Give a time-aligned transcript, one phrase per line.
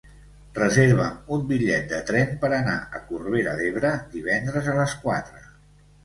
[0.53, 5.43] Reserva'm un bitllet de tren per anar a Corbera d'Ebre divendres a les quatre.